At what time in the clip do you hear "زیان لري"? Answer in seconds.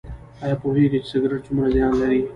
1.75-2.19